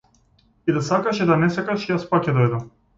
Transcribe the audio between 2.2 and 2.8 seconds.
ќе дојдам.